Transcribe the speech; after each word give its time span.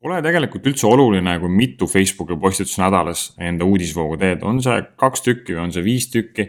Pole 0.00 0.22
tegelikult 0.24 0.64
üldse 0.70 0.86
oluline, 0.88 1.34
kui 1.42 1.50
mitu 1.52 1.84
Facebooki 1.90 2.32
postitust 2.40 2.78
nädalas 2.80 3.26
enda 3.36 3.66
uudisvoogu 3.68 4.16
teed, 4.22 4.44
on 4.48 4.62
see 4.64 4.78
kaks 5.00 5.26
tükki 5.26 5.52
või 5.52 5.66
on 5.66 5.74
see 5.74 5.84
viis 5.84 6.06
tükki 6.08 6.48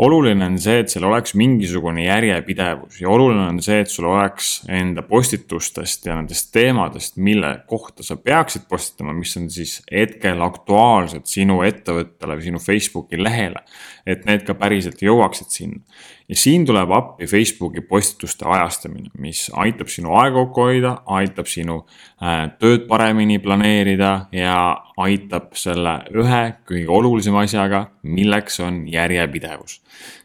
oluline 0.00 0.46
on 0.46 0.56
see, 0.60 0.78
et 0.80 0.92
seal 0.92 1.04
oleks 1.08 1.34
mingisugune 1.36 2.06
järjepidevus 2.06 3.00
ja 3.02 3.10
oluline 3.12 3.46
on 3.50 3.58
see, 3.64 3.80
et 3.82 3.90
sul 3.92 4.08
oleks 4.08 4.52
enda 4.72 5.04
postitustest 5.06 6.08
ja 6.08 6.16
nendest 6.16 6.50
teemadest, 6.54 7.18
mille 7.20 7.52
kohta 7.68 8.04
sa 8.06 8.16
peaksid 8.16 8.64
postitama, 8.70 9.12
mis 9.16 9.36
on 9.36 9.50
siis 9.52 9.78
hetkel 9.92 10.40
aktuaalsed 10.46 11.28
sinu 11.28 11.60
ettevõttele 11.68 12.38
või 12.38 12.48
sinu 12.48 12.62
Facebooki 12.64 13.20
lehele. 13.20 13.60
et 14.06 14.24
need 14.26 14.42
ka 14.46 14.54
päriselt 14.58 15.02
jõuaksid 15.04 15.52
sinna. 15.52 15.82
Ja 16.30 16.36
siin 16.38 16.64
tuleb 16.66 16.92
appi 16.94 17.26
Facebooki 17.26 17.82
postituste 17.82 18.46
ajastamine, 18.46 19.10
mis 19.18 19.48
aitab 19.58 19.90
sinu 19.90 20.14
aega 20.14 20.44
kokku 20.44 20.68
hoida, 20.68 20.94
aitab 21.18 21.50
sinu 21.50 21.80
äh, 22.22 22.44
tööd 22.62 22.86
paremini 22.90 23.40
planeerida 23.42 24.12
ja 24.34 24.56
aitab 25.00 25.56
selle 25.58 25.96
ühe 26.14 26.42
kõige 26.68 26.88
olulisema 27.00 27.42
asjaga, 27.48 27.88
milleks 28.06 28.60
on 28.62 28.84
järjepidevus 28.90 29.80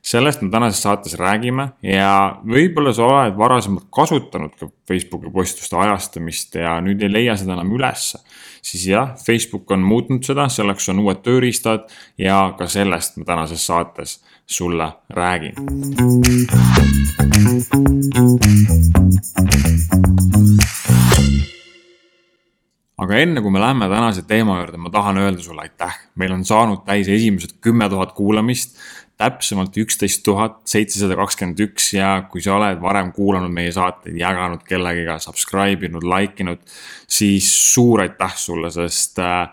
sellest 0.06 0.42
me 0.42 0.50
tänases 0.54 0.84
saates 0.84 1.16
räägime 1.18 1.70
ja 1.84 2.38
võib-olla 2.46 2.94
sa 2.94 3.08
oled 3.10 3.38
varasemalt 3.38 3.88
kasutanud 3.94 4.54
ka 4.60 4.70
Facebooki 4.88 5.32
postituste 5.34 5.78
ajastamist 5.82 6.58
ja 6.62 6.76
nüüd 6.86 7.02
ei 7.04 7.12
leia 7.12 7.36
seda 7.40 7.56
enam 7.56 7.74
ülesse. 7.74 8.20
siis 8.66 8.86
jah, 8.88 9.16
Facebook 9.26 9.72
on 9.72 9.82
muutnud 9.86 10.26
seda, 10.26 10.48
selleks 10.50 10.90
on 10.90 11.02
uued 11.04 11.22
tööriistad 11.26 11.90
ja 12.18 12.54
ka 12.58 12.68
sellest 12.68 13.18
ma 13.18 13.26
tänases 13.26 13.66
saates 13.66 14.20
sulle 14.46 14.92
räägin. 15.10 15.54
Aga 22.98 23.18
enne 23.20 23.42
kui 23.42 23.52
me 23.52 23.60
läheme 23.60 23.90
tänase 23.92 24.22
teema 24.28 24.60
juurde, 24.62 24.78
ma 24.78 24.90
tahan 24.90 25.18
öelda 25.20 25.44
sulle 25.44 25.66
aitäh, 25.66 25.98
meil 26.16 26.32
on 26.32 26.46
saanud 26.46 26.86
täis 26.88 27.10
esimesed 27.12 27.58
kümme 27.62 27.90
tuhat 27.90 28.14
kuulamist 28.16 28.78
täpsemalt 29.20 29.78
üksteist 29.80 30.24
tuhat 30.26 30.58
seitsesada 30.68 31.16
kakskümmend 31.20 31.60
üks 31.64 31.94
ja 31.96 32.10
kui 32.32 32.44
sa 32.44 32.58
oled 32.58 32.82
varem 32.84 33.14
kuulanud 33.16 33.52
meie 33.54 33.72
saateid, 33.76 34.18
jaganud 34.20 34.66
kellegiga, 34.68 35.18
subscribe 35.24 35.88
inud, 35.88 36.04
like 36.08 36.44
inud, 36.44 36.64
siis 37.08 37.48
suur 37.74 38.04
aitäh 38.04 38.36
sulle, 38.40 38.72
sest 38.76 39.22
äh, 39.24 39.48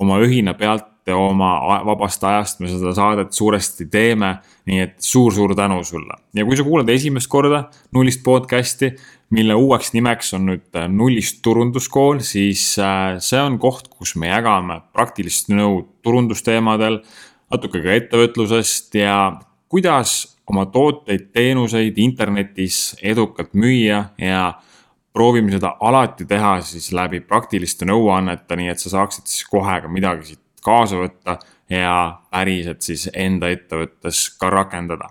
oma 0.00 0.20
õhina 0.24 0.54
pealt 0.58 0.97
ja 1.08 1.16
oma 1.16 1.80
vabast 1.86 2.24
ajast 2.24 2.60
me 2.60 2.70
seda 2.70 2.92
saadet 2.96 3.32
suuresti 3.32 3.86
teeme. 3.90 4.38
nii 4.68 4.80
et 4.84 4.96
suur-suur 5.00 5.54
tänu 5.56 5.80
sulle 5.84 6.18
ja 6.36 6.44
kui 6.44 6.56
sa 6.56 6.64
kuulad 6.64 6.88
esimest 6.92 7.28
korda 7.32 7.62
nullist 7.92 8.20
podcast'i, 8.24 8.92
mille 9.30 9.54
uueks 9.54 9.92
nimeks 9.94 10.34
on 10.36 10.46
nüüd 10.50 10.76
äh, 10.76 10.88
nullist 10.92 11.40
turunduskool, 11.42 12.20
siis 12.20 12.74
äh, 12.78 13.16
see 13.24 13.40
on 13.40 13.58
koht, 13.58 13.88
kus 13.88 14.14
me 14.16 14.28
jagame 14.28 14.82
praktilist 14.92 15.48
nõu 15.52 15.82
turundusteemadel 16.04 17.00
natuke 17.52 17.82
ka 17.84 17.96
ettevõtlusest 17.96 18.98
ja 19.00 19.18
kuidas 19.68 20.36
oma 20.48 20.66
tooteid, 20.72 21.28
teenuseid 21.32 21.98
internetis 22.00 22.96
edukalt 23.04 23.54
müüa 23.56 24.02
ja 24.20 24.42
proovime 25.12 25.52
seda 25.52 25.74
alati 25.80 26.26
teha 26.28 26.58
siis 26.64 26.92
läbi 26.96 27.20
praktiliste 27.24 27.88
nõuannete, 27.88 28.56
nii 28.56 28.72
et 28.72 28.80
sa 28.80 28.92
saaksid 28.96 29.28
siis 29.28 29.48
kohe 29.50 29.80
ka 29.82 29.90
midagi 29.92 30.32
siit 30.32 30.42
kaasa 30.68 31.00
võtta 31.00 31.38
ja 31.70 32.18
päriselt 32.32 32.82
siis 32.84 33.08
enda 33.12 33.50
ettevõttes 33.52 34.22
ka 34.40 34.48
rakendada. 34.50 35.08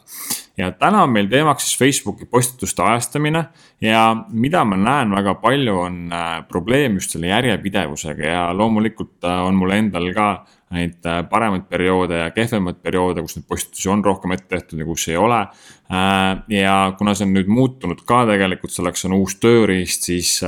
ja 0.57 0.71
täna 0.71 1.03
on 1.05 1.11
meil 1.13 1.27
teemaks 1.29 1.67
siis 1.67 1.77
Facebooki 1.77 2.25
postituste 2.25 2.81
ajastamine 2.83 3.43
ja 3.81 4.01
mida 4.29 4.63
ma 4.65 4.77
näen 4.77 5.13
väga 5.13 5.35
palju, 5.41 5.75
on 5.79 5.99
äh, 6.13 6.47
probleem 6.49 6.97
just 6.97 7.13
selle 7.13 7.29
järjepidevusega 7.29 8.25
ja 8.25 8.45
loomulikult 8.57 9.23
äh, 9.23 9.43
on 9.45 9.55
mul 9.55 9.75
endal 9.75 10.09
ka 10.17 10.29
neid 10.73 11.05
äh, 11.05 11.21
paremaid 11.29 11.69
perioode 11.69 12.23
ja 12.23 12.31
kehvemaid 12.33 12.81
perioode, 12.81 13.21
kus 13.21 13.37
neid 13.37 13.45
postitusi 13.47 13.93
on 13.93 14.01
rohkem 14.05 14.33
ette 14.33 14.49
tehtud 14.55 14.81
ja 14.81 14.89
kus 14.89 15.07
ei 15.07 15.17
ole. 15.17 15.45
ja 16.51 16.73
kuna 16.97 17.13
see 17.15 17.23
on 17.23 17.37
nüüd 17.37 17.47
muutunud 17.47 18.01
ka 18.05 18.25
tegelikult, 18.27 18.73
selleks 18.73 19.05
on 19.07 19.13
uus 19.21 19.37
tööriist, 19.39 20.09
siis 20.09 20.41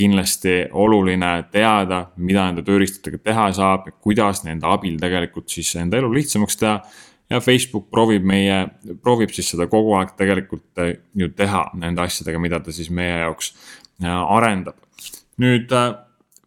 kindlasti 0.00 0.56
oluline 0.72 1.30
teada, 1.52 2.04
mida 2.16 2.48
nende 2.48 2.64
tööriistadega 2.66 3.20
teha 3.30 3.46
saab 3.56 3.88
ja 3.90 3.94
kuidas 4.02 4.44
nende 4.46 4.68
abil 4.70 4.98
tegelikult 5.00 5.52
siis 5.52 5.72
enda 5.80 6.00
elu 6.00 6.10
lihtsamaks 6.16 6.60
teha. 6.60 6.80
ja 7.30 7.38
Facebook 7.40 7.90
proovib 7.94 8.24
meie, 8.26 8.64
proovib 9.04 9.30
siis 9.30 9.52
seda 9.52 9.68
kogu 9.70 9.94
aeg 9.98 10.16
tegelikult 10.18 10.82
äh, 10.82 10.96
ju 11.14 11.28
teha 11.36 11.68
nende 11.78 12.02
asjadega, 12.02 12.40
mida 12.42 12.60
ta 12.60 12.72
siis 12.74 12.90
meie 12.90 13.20
jaoks 13.22 13.52
äh, 14.02 14.10
arendab. 14.10 14.76
nüüd 15.38 15.72
äh, 15.72 15.92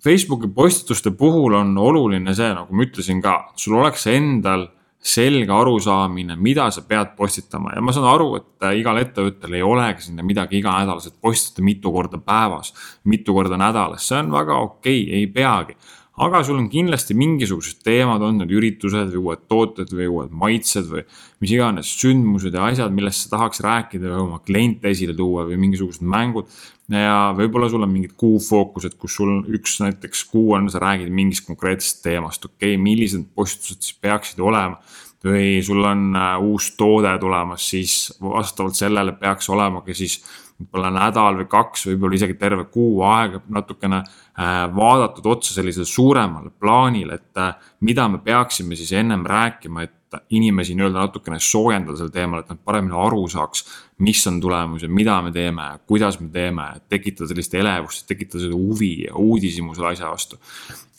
Facebooki 0.03 0.49
postituste 0.51 1.11
puhul 1.15 1.55
on 1.55 1.77
oluline 1.77 2.35
see, 2.35 2.49
nagu 2.51 2.75
ma 2.75 2.83
ütlesin 2.83 3.21
ka, 3.23 3.37
sul 3.55 3.77
oleks 3.79 4.07
endal 4.11 4.67
selge 5.03 5.51
arusaamine, 5.51 6.37
mida 6.39 6.69
sa 6.71 6.81
pead 6.87 7.15
postitama 7.17 7.73
ja 7.75 7.81
ma 7.83 7.91
saan 7.95 8.07
aru, 8.07 8.29
et 8.39 8.67
äh, 8.67 8.77
igal 8.79 9.01
ettevõttel 9.01 9.57
ei 9.57 9.65
olegi 9.65 10.07
sinna 10.07 10.23
midagi 10.23 10.61
iganädalaselt 10.61 11.19
postitada 11.21 11.65
mitu 11.67 11.91
korda 11.91 12.21
päevas, 12.23 12.71
mitu 13.03 13.35
korda 13.35 13.59
nädalas, 13.59 14.07
see 14.07 14.21
on 14.23 14.31
väga 14.31 14.61
okei 14.69 15.03
okay,, 15.03 15.19
ei 15.19 15.27
peagi 15.27 15.77
aga 16.21 16.43
sul 16.45 16.59
on 16.61 16.67
kindlasti 16.69 17.15
mingisugused 17.17 17.79
teemad, 17.85 18.21
on 18.21 18.37
need 18.41 18.51
üritused 18.53 19.09
või 19.15 19.21
uued 19.21 19.45
tooted 19.49 19.93
või 19.95 20.09
uued 20.11 20.35
maitsed 20.43 20.89
või 20.91 21.01
mis 21.41 21.53
iganes 21.55 21.89
sündmused 21.97 22.53
ja 22.53 22.67
asjad, 22.69 22.93
millest 22.93 23.25
sa 23.25 23.33
tahaks 23.33 23.63
rääkida 23.65 24.11
või 24.11 24.21
oma 24.27 24.41
kliente 24.45 24.91
esile 24.93 25.15
tuua 25.17 25.47
või 25.49 25.57
mingisugused 25.65 26.05
mängud. 26.05 26.51
Ja 26.99 27.17
võib-olla 27.37 27.69
sul 27.71 27.85
on 27.85 27.91
mingid 27.91 28.13
kuufookused, 28.19 28.97
kus 28.99 29.17
sul 29.19 29.39
üks 29.55 29.79
näiteks 29.83 30.25
kuu 30.31 30.53
on, 30.57 30.69
sa 30.71 30.81
räägid 30.83 31.09
mingist 31.13 31.47
konkreetsest 31.47 32.03
teemast, 32.05 32.45
okei 32.45 32.75
okay,, 32.75 32.81
millised 32.81 33.25
postitused 33.35 33.81
siis 33.81 33.97
peaksid 34.01 34.43
olema? 34.43 34.79
Või 35.23 35.61
sul 35.63 35.79
on 35.87 36.09
äh, 36.19 36.33
uus 36.43 36.73
toode 36.75 37.13
tulemas, 37.15 37.63
siis 37.71 38.11
vastavalt 38.19 38.75
sellele 38.75 39.13
peaks 39.15 39.47
olema 39.53 39.79
ka 39.85 39.95
siis 39.95 40.17
võib-olla 40.59 40.91
nädal 40.93 41.37
või 41.39 41.47
kaks, 41.49 41.87
võib-olla 41.87 42.17
isegi 42.17 42.35
terve 42.39 42.65
kuu 42.71 43.01
aega 43.07 43.41
natukene 43.55 44.01
äh, 44.03 44.57
vaadatud 44.75 45.29
otsa 45.31 45.55
sellisele 45.55 45.87
suuremale 45.87 46.51
plaanile, 46.59 47.21
et 47.21 47.39
äh, 47.41 47.55
mida 47.87 48.09
me 48.11 48.19
peaksime 48.23 48.75
siis 48.75 48.91
ennem 48.99 49.25
rääkima, 49.27 49.87
et 49.87 50.19
inimesi 50.29 50.75
nii-öelda 50.77 51.07
natukene 51.07 51.39
soojendada 51.41 51.97
sel 51.97 52.11
teemal, 52.13 52.43
et 52.43 52.51
nad 52.51 52.59
paremini 52.61 52.93
aru 53.01 53.23
saaks, 53.31 53.63
mis 54.03 54.21
on 54.27 54.41
tulemus 54.43 54.83
ja 54.83 54.89
mida 54.91 55.17
me 55.23 55.31
teeme, 55.35 55.69
kuidas 55.87 56.19
me 56.19 56.29
teeme, 56.33 56.67
tekitada 56.91 57.29
sellist 57.31 57.55
elevust, 57.57 58.05
tekitada 58.09 58.43
seda 58.43 58.57
huvi 58.57 58.93
ja 59.07 59.15
uudishimu 59.19 59.75
selle 59.75 59.93
asja 59.93 60.11
vastu. 60.11 60.39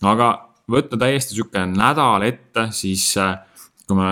aga 0.03 0.31
võtta 0.71 0.99
täiesti 1.01 1.37
sihuke 1.37 1.67
nädal 1.69 2.25
ette, 2.27 2.69
siis 2.73 3.07
äh, 3.21 3.37
kui 3.89 3.99
me, 3.99 4.11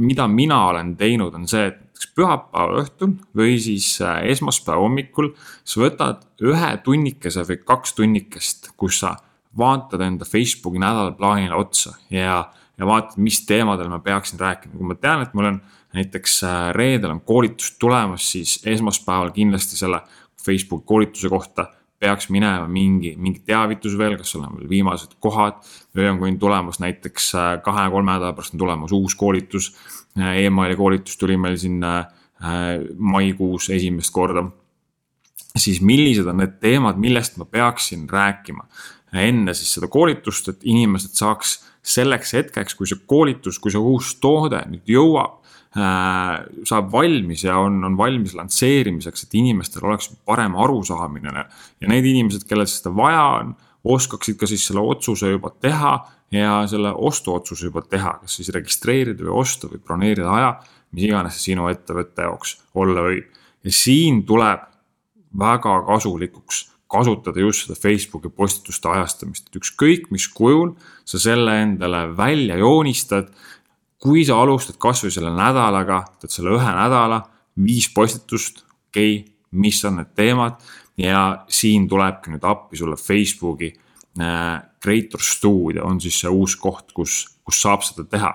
mida 0.00 0.28
mina 0.28 0.64
olen 0.70 0.94
teinud, 1.00 1.34
on 1.36 1.48
see, 1.50 1.68
et 1.70 1.84
näiteks 1.94 2.10
pühapäeva 2.14 2.80
õhtul 2.82 3.14
või 3.36 3.58
siis 3.60 4.00
äh, 4.02 4.24
esmaspäeva 4.32 4.80
hommikul. 4.82 5.34
sa 5.64 5.80
võtad 5.80 6.24
ühe 6.42 6.76
tunnikese 6.84 7.44
või 7.46 7.60
kaks 7.64 7.94
tunnikest, 7.94 8.72
kus 8.76 9.00
sa 9.00 9.16
vaatad 9.56 10.00
enda 10.00 10.24
Facebooki 10.24 10.78
nädalaplaanile 10.78 11.54
otsa 11.54 11.94
ja, 12.10 12.50
ja 12.78 12.86
vaatad, 12.86 13.18
mis 13.18 13.44
teemadel 13.46 13.88
ma 13.88 13.98
peaksin 13.98 14.38
rääkima, 14.38 14.74
kui 14.76 14.86
ma 14.86 14.94
tean, 14.94 15.22
et 15.22 15.34
mul 15.34 15.52
on 15.52 15.60
näiteks 15.94 16.42
äh, 16.44 16.70
reedel 16.74 17.10
on 17.10 17.20
koolitus 17.20 17.76
tulemas, 17.78 18.26
siis 18.32 18.60
esmaspäeval 18.66 19.30
kindlasti 19.30 19.76
selle 19.76 20.00
Facebooki 20.44 20.86
koolituse 20.86 21.28
kohta 21.28 21.66
peaks 21.98 22.28
minema 22.28 22.66
mingi, 22.68 23.14
mingi 23.16 23.40
teavitus 23.46 23.94
veel, 23.98 24.16
kas 24.20 24.34
sul 24.34 24.42
on 24.44 24.58
veel 24.58 24.68
viimased 24.68 25.14
kohad. 25.22 25.62
või 25.96 26.08
on, 26.10 26.18
kui 26.18 26.32
on 26.32 26.38
tulemas 26.38 26.80
näiteks 26.82 27.30
äh, 27.34 27.52
kahe-kolme 27.62 28.12
nädala 28.12 28.34
pärast 28.34 28.54
on 28.54 28.64
tulemas 28.64 28.92
uus 28.92 29.14
koolitus 29.14 29.72
e. 30.18 30.44
emaili 30.46 30.76
koolitus 30.76 31.16
tuli 31.16 31.36
meil 31.36 31.56
siin 31.56 31.80
maikuus 32.98 33.70
esimest 33.70 34.12
korda. 34.12 34.44
siis 35.56 35.80
millised 35.80 36.26
on 36.26 36.42
need 36.42 36.58
teemad, 36.60 36.98
millest 37.00 37.36
ma 37.36 37.44
peaksin 37.44 38.08
rääkima 38.10 38.66
enne 39.14 39.54
siis 39.54 39.76
seda 39.76 39.88
koolitust, 39.88 40.48
et 40.48 40.66
inimesed 40.66 41.14
saaks 41.14 41.60
selleks 41.84 42.32
hetkeks, 42.34 42.74
kui 42.74 42.88
see 42.88 43.00
koolitus, 43.06 43.60
kui 43.62 43.72
see 43.72 43.80
uus 43.80 44.14
toode 44.20 44.60
nüüd 44.70 44.90
jõuab 44.90 45.43
saab 45.74 46.90
valmis 46.92 47.44
ja 47.44 47.56
on, 47.58 47.80
on 47.84 47.96
valmis 47.98 48.34
lansseerimiseks, 48.38 49.24
et 49.24 49.36
inimestel 49.40 49.86
oleks 49.88 50.12
parem 50.26 50.54
arusaamine. 50.54 51.46
ja 51.80 51.88
need 51.90 52.06
inimesed, 52.06 52.46
kellel 52.48 52.68
seda 52.70 52.92
vaja 52.94 53.24
on, 53.40 53.54
oskaksid 53.84 54.38
ka 54.40 54.46
siis 54.46 54.66
selle 54.68 54.80
otsuse 54.80 55.32
juba 55.32 55.50
teha 55.50 55.96
ja 56.32 56.60
selle 56.70 56.92
ostuotsuse 56.94 57.66
juba 57.66 57.82
teha, 57.82 58.18
kas 58.22 58.38
siis 58.38 58.52
registreerida 58.54 59.26
või 59.26 59.40
osta 59.42 59.68
või 59.70 59.82
broneerida 59.82 60.30
aja, 60.30 60.52
mis 60.94 61.08
iganes 61.08 61.38
see 61.38 61.50
sinu 61.52 61.66
ettevõtte 61.72 62.22
jaoks 62.28 62.56
olla 62.74 63.08
võib. 63.08 63.26
ja 63.64 63.72
siin 63.72 64.22
tuleb 64.26 64.62
väga 65.38 65.74
kasulikuks 65.88 66.68
kasutada 66.94 67.40
just 67.40 67.66
seda 67.66 67.74
Facebooki 67.80 68.30
postituste 68.30 68.88
ajastamist, 68.92 69.48
et 69.48 69.58
ükskõik 69.58 70.10
mis 70.14 70.28
kujul 70.28 70.74
sa 71.04 71.18
selle 71.18 71.56
endale 71.62 72.06
välja 72.16 72.60
joonistad 72.60 73.32
kui 74.04 74.24
sa 74.28 74.36
alustad 74.42 74.76
kasvõi 74.80 75.12
selle 75.14 75.32
nädalaga, 75.32 76.02
teed 76.20 76.32
selle 76.34 76.54
ühe 76.58 76.72
nädala, 76.76 77.22
viis 77.64 77.88
postitust, 77.94 78.64
okei 78.90 79.14
okay,, 79.18 79.30
mis 79.54 79.78
on 79.86 80.00
need 80.00 80.10
teemad 80.18 80.58
ja 81.00 81.44
siin 81.48 81.86
tulebki 81.88 82.34
nüüd 82.34 82.44
appi 82.46 82.78
sulle 82.78 82.98
Facebooki 83.00 83.72
Creator 84.14 85.22
Studio 85.22 85.86
on 85.88 86.00
siis 86.02 86.20
see 86.22 86.30
uus 86.30 86.54
koht, 86.58 86.92
kus, 86.94 87.14
kus 87.42 87.62
saab 87.62 87.82
seda 87.86 88.04
teha. 88.10 88.32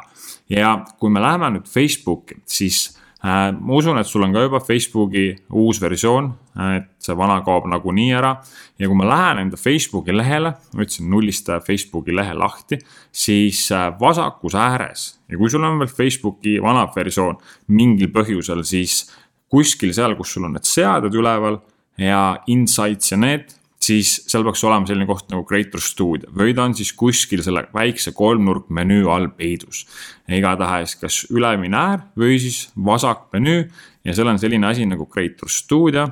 ja 0.51 0.73
kui 0.99 1.11
me 1.11 1.21
läheme 1.23 1.51
nüüd 1.55 1.67
Facebooki, 1.67 2.39
siis 2.47 2.87
Äh, 2.89 3.08
ma 3.23 3.75
usun, 3.75 3.97
et 3.99 4.07
sul 4.07 4.23
on 4.23 4.31
ka 4.31 4.45
juba 4.45 4.61
Facebooki 4.63 5.33
uus 5.51 5.81
versioon, 5.81 6.29
et 6.77 6.87
see 7.03 7.15
vana 7.19 7.41
kaob 7.43 7.67
nagunii 7.67 8.13
ära. 8.15 8.37
ja 8.79 8.87
kui 8.87 8.95
ma 8.95 9.07
lähen 9.09 9.41
enda 9.43 9.57
Facebooki 9.59 10.15
lehele, 10.15 10.53
ma 10.73 10.85
ütlesin 10.85 11.09
nullista 11.11 11.59
Facebooki 11.59 12.15
lehe 12.15 12.33
lahti, 12.33 12.79
siis 13.11 13.71
äh, 13.71 13.91
vasakus 13.99 14.55
ääres 14.55 15.19
ja 15.27 15.37
kui 15.37 15.49
sul 15.49 15.63
on 15.63 15.79
veel 15.79 15.91
Facebooki 15.91 16.61
vana 16.63 16.87
versioon 16.95 17.37
mingil 17.67 18.11
põhjusel, 18.15 18.63
siis 18.63 19.09
kuskil 19.51 19.91
seal, 19.93 20.15
kus 20.15 20.33
sul 20.33 20.47
on 20.47 20.55
need 20.55 20.67
seaded 20.67 21.13
üleval 21.13 21.59
ja 21.99 22.39
insights 22.47 23.11
ja 23.11 23.19
need 23.19 23.58
siis 23.79 24.11
seal 24.27 24.43
peaks 24.43 24.63
olema 24.67 24.87
selline 24.87 25.07
koht 25.07 25.29
nagu 25.31 25.45
Creator 25.47 25.81
Studio 25.83 26.31
või 26.35 26.53
ta 26.55 26.65
on 26.67 26.75
siis 26.77 26.91
kuskil 26.99 27.41
selle 27.45 27.65
väikse 27.73 28.11
kolmnurkmenüü 28.15 29.07
all 29.09 29.29
peidus. 29.35 29.85
igatahes 30.27 30.95
kas 30.99 31.21
ülemine 31.31 31.77
äär 31.77 32.03
või 32.19 32.39
siis 32.43 32.69
vasak 32.75 33.29
menüü 33.33 33.69
ja 34.05 34.15
seal 34.15 34.27
on 34.27 34.39
selline 34.39 34.67
asi 34.67 34.85
nagu 34.85 35.07
Creator 35.07 35.49
Studio. 35.49 36.09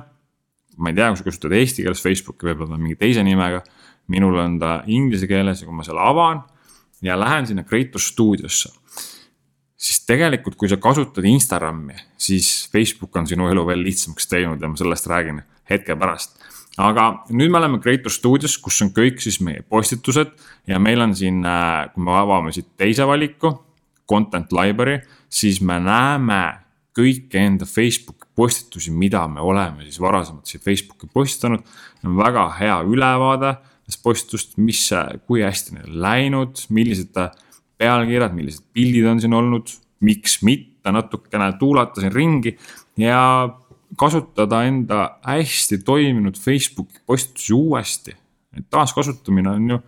ma 0.78 0.90
ei 0.90 0.94
tea, 0.94 1.10
kui 1.10 1.18
sa 1.18 1.24
kasutad 1.24 1.52
eesti 1.52 1.82
keeles 1.82 2.02
Facebooki, 2.02 2.46
võib-olla 2.46 2.70
ta 2.72 2.78
on 2.78 2.82
mingi 2.82 2.96
teise 2.96 3.22
nimega. 3.22 3.62
minul 4.08 4.38
on 4.38 4.58
ta 4.58 4.82
inglise 4.86 5.26
keeles 5.26 5.60
ja 5.60 5.66
kui 5.66 5.76
ma 5.76 5.84
selle 5.84 6.00
avan 6.00 6.42
ja 7.02 7.20
lähen 7.20 7.46
sinna 7.46 7.64
Creator 7.64 8.00
Studiosse 8.00 8.72
siis 9.78 10.00
tegelikult, 10.06 10.56
kui 10.56 10.68
sa 10.68 10.76
kasutad 10.76 11.24
Instagrami, 11.24 11.94
siis 12.18 12.68
Facebook 12.72 13.14
on 13.16 13.26
sinu 13.26 13.46
elu 13.46 13.66
veel 13.66 13.84
lihtsamaks 13.84 14.26
teinud 14.26 14.60
ja 14.60 14.68
ma 14.68 14.76
sellest 14.76 15.06
räägin 15.06 15.42
hetke 15.70 15.94
pärast 15.96 16.40
aga 16.78 17.08
nüüd 17.34 17.50
me 17.50 17.58
oleme 17.58 17.80
Creator 17.82 18.12
Studios, 18.14 18.56
kus 18.62 18.78
on 18.84 18.92
kõik 18.94 19.22
siis 19.22 19.40
meie 19.44 19.64
postitused 19.66 20.30
ja 20.70 20.78
meil 20.82 21.02
on 21.02 21.14
siin, 21.18 21.42
äh, 21.46 21.88
kui 21.94 22.04
me 22.06 22.14
avame 22.14 22.54
siit 22.54 22.70
teise 22.78 23.06
valiku, 23.08 23.52
content 24.08 24.52
library, 24.54 25.02
siis 25.28 25.60
me 25.60 25.78
näeme 25.82 26.42
kõiki 26.98 27.38
enda 27.38 27.66
Facebooki 27.68 28.26
postitusi, 28.38 28.90
mida 28.90 29.24
me 29.30 29.42
oleme 29.44 29.84
siis 29.86 30.00
varasemalt 30.02 30.48
siia 30.48 30.62
Facebooki 30.62 31.10
postitanud. 31.12 31.62
väga 32.02 32.48
hea 32.58 32.78
ülevaade 32.82 33.56
nendest 33.58 34.02
postitust, 34.02 34.56
mis, 34.58 34.90
kui 35.26 35.42
hästi 35.42 35.74
neil 35.74 35.90
on 35.90 36.00
läinud, 36.02 36.64
millised 36.70 37.14
pealkirjad, 37.78 38.34
millised 38.34 38.64
pildid 38.72 39.06
on 39.06 39.20
siin 39.20 39.34
olnud, 39.34 39.70
miks 40.00 40.42
mitte 40.42 40.92
natukene 40.92 41.52
tuulata 41.58 42.00
siin 42.00 42.12
ringi 42.12 42.56
ja 42.96 43.48
kasutada 43.96 44.62
enda 44.68 45.18
hästi 45.24 45.78
toiminud 45.84 46.36
Facebooki 46.38 47.00
postitusi 47.06 47.54
uuesti. 47.54 48.16
et 48.56 48.64
taaskasutamine 48.70 49.50
on 49.50 49.70
ju 49.70 49.78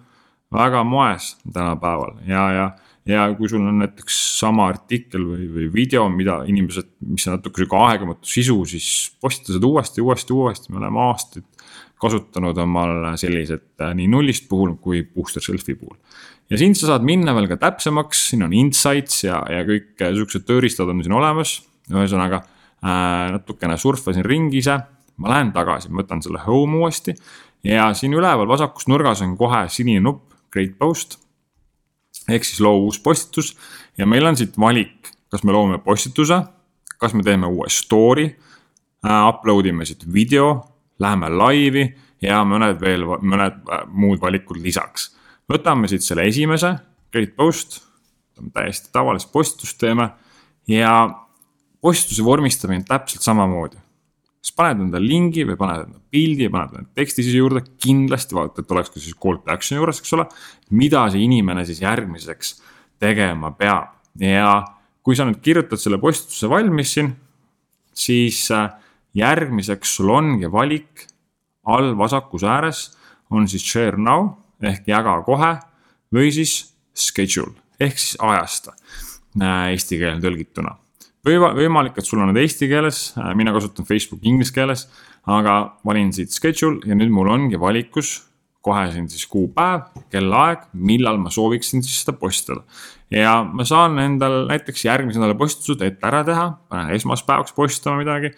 väga 0.52 0.84
moes 0.84 1.36
tänapäeval 1.52 2.18
ja, 2.26 2.42
ja, 2.52 2.70
ja 3.06 3.34
kui 3.34 3.48
sul 3.48 3.64
on 3.66 3.78
näiteks 3.82 4.18
sama 4.38 4.68
artikkel 4.70 5.24
või, 5.26 5.46
või 5.54 5.68
video, 5.74 6.08
mida 6.12 6.40
inimesed, 6.46 6.90
mis 7.06 7.26
on 7.28 7.38
natuke 7.38 7.62
sihuke 7.62 7.78
aegamatu 7.78 8.28
sisu, 8.28 8.58
siis 8.68 8.88
postita 9.20 9.54
seda 9.56 9.66
uuesti, 9.66 10.04
uuesti, 10.04 10.36
uuesti, 10.36 10.72
me 10.72 10.82
oleme 10.82 11.02
aastaid 11.06 11.46
kasutanud 12.00 12.58
omal 12.58 12.94
sellised 13.20 13.82
äh, 13.82 13.94
nii 13.96 14.08
nullist 14.10 14.48
puhul 14.48 14.76
kui 14.80 15.02
booster 15.04 15.44
selfie 15.44 15.76
puhul. 15.76 15.96
ja 16.50 16.58
siin 16.60 16.74
sa 16.74 16.92
saad 16.92 17.04
minna 17.06 17.34
veel 17.36 17.48
ka 17.50 17.58
täpsemaks, 17.60 18.30
siin 18.30 18.46
on 18.46 18.54
insights 18.56 19.24
ja, 19.26 19.42
ja 19.50 19.64
kõik 19.68 20.00
äh, 20.00 20.14
siuksed 20.16 20.46
tööriistad 20.48 20.90
on 20.90 21.02
siin 21.04 21.16
olemas, 21.16 21.60
ühesõnaga 21.90 22.44
natukene 22.82 23.76
surfasin 23.76 24.24
ringi 24.24 24.60
ise, 24.62 24.78
ma 25.20 25.32
lähen 25.32 25.52
tagasi, 25.52 25.90
ma 25.90 26.02
võtan 26.02 26.22
selle 26.24 26.40
home 26.46 26.80
uuesti. 26.80 27.14
Ja 27.66 27.90
siin 27.94 28.14
üleval 28.16 28.48
vasakus 28.48 28.88
nurgas 28.88 29.20
on 29.24 29.36
kohe 29.36 29.66
sinine 29.68 30.00
nupp, 30.04 30.32
create 30.52 30.78
post. 30.78 31.18
ehk 32.30 32.44
siis 32.44 32.60
loo 32.60 32.78
uus 32.86 32.98
postitus. 33.00 33.56
Ja 33.98 34.06
meil 34.06 34.26
on 34.26 34.36
siit 34.36 34.58
valik, 34.58 35.10
kas 35.30 35.42
me 35.44 35.52
loome 35.52 35.78
postituse, 35.82 36.42
kas 36.98 37.14
me 37.14 37.22
teeme 37.22 37.46
uue 37.46 37.68
story. 37.68 38.30
Uh,, 39.04 39.28
upload 39.28 39.66
ime 39.66 39.84
siit 39.84 40.04
video, 40.12 40.60
läheme 41.00 41.30
laivi 41.32 41.86
ja 42.20 42.42
mõned 42.44 42.80
veel, 42.80 43.04
mõned 43.04 43.62
äh, 43.64 43.86
muud 43.88 44.20
valikud 44.20 44.60
lisaks. 44.60 45.10
võtame 45.50 45.88
siit 45.88 46.04
selle 46.04 46.26
esimese, 46.28 46.74
create 47.10 47.32
post, 47.34 47.80
täiesti 48.54 48.92
tavalist 48.92 49.32
postitust 49.32 49.78
teeme. 49.80 50.10
Ja 50.68 50.92
postituse 51.80 52.24
vormistamine 52.24 52.84
täpselt 52.88 53.24
samamoodi. 53.24 53.78
siis 54.40 54.56
paned 54.56 54.80
enda 54.86 55.00
lingi 55.00 55.44
või 55.44 55.56
paned 55.60 55.82
enda 55.84 55.98
pildi 56.10 56.48
paned 56.48 56.78
enda 56.78 56.88
teksti 56.96 57.24
siia 57.26 57.42
juurde, 57.42 57.60
kindlasti 57.82 58.36
vaata, 58.36 58.62
et 58.62 58.70
oleks 58.72 58.92
ka 58.92 59.00
siis 59.00 59.16
call 59.20 59.40
to 59.42 59.52
action 59.52 59.76
juures, 59.76 60.00
eks 60.00 60.12
ole. 60.16 60.26
mida 60.70 61.06
see 61.12 61.24
inimene 61.24 61.64
siis 61.68 61.82
järgmiseks 61.82 62.54
tegema 63.00 63.52
peab 63.56 63.96
ja 64.20 64.62
kui 65.04 65.16
sa 65.16 65.26
nüüd 65.28 65.40
kirjutad 65.44 65.80
selle 65.80 66.00
postituse 66.00 66.48
valmis 66.50 66.94
siin, 66.96 67.14
siis 67.96 68.46
äh, 68.54 68.70
järgmiseks 69.16 69.96
sul 69.96 70.12
ongi 70.14 70.50
valik 70.52 71.06
all 71.66 71.96
vasakus 71.98 72.44
ääres 72.44 72.84
on 73.30 73.48
siis 73.48 73.64
share 73.66 73.98
now 73.98 74.36
ehk 74.62 74.88
jaga 74.88 75.20
kohe 75.26 75.56
või 76.14 76.30
siis 76.34 76.74
schedule 76.94 77.56
ehk 77.80 77.98
siis 77.98 78.16
ajasta 78.20 78.74
äh, 79.40 79.72
eesti 79.74 80.00
keelde 80.00 80.28
tõlgituna 80.28 80.76
või 81.26 81.38
võimalik, 81.58 81.98
et 81.98 82.06
sul 82.06 82.20
on 82.22 82.30
need 82.30 82.40
eesti 82.42 82.68
keeles, 82.70 83.10
äh, 83.18 83.32
mina 83.36 83.52
kasutan 83.56 83.88
Facebooki 83.88 84.30
inglise 84.30 84.54
keeles, 84.56 84.86
aga 85.28 85.76
valin 85.86 86.12
siit 86.16 86.32
schedule 86.32 86.80
ja 86.88 86.96
nüüd 86.96 87.12
mul 87.12 87.28
ongi 87.32 87.60
valikus 87.60 88.18
kohe 88.64 88.86
siin 88.92 89.06
siis 89.08 89.24
kuupäev, 89.28 89.86
kellaaeg, 90.12 90.66
millal 90.76 91.16
ma 91.20 91.30
sooviksin 91.32 91.84
siis 91.84 92.02
seda 92.02 92.12
postitada. 92.20 92.60
ja 93.10 93.40
ma 93.44 93.64
saan 93.64 93.98
endal 93.98 94.44
näiteks 94.50 94.84
järgmise 94.84 95.20
nädala 95.20 95.38
postitused 95.38 95.80
ette 95.82 96.06
ära 96.06 96.20
teha, 96.24 96.46
panen 96.68 96.92
esmaspäevaks 96.94 97.56
postitama 97.56 98.02
midagi, 98.04 98.34